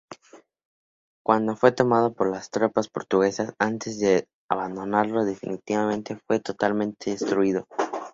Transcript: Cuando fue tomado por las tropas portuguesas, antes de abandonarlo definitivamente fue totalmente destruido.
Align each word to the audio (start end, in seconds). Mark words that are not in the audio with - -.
Cuando 1.23 1.55
fue 1.55 1.71
tomado 1.73 2.11
por 2.15 2.27
las 2.31 2.49
tropas 2.49 2.87
portuguesas, 2.89 3.53
antes 3.59 3.99
de 3.99 4.25
abandonarlo 4.49 5.25
definitivamente 5.25 6.17
fue 6.27 6.39
totalmente 6.39 7.11
destruido. 7.11 7.67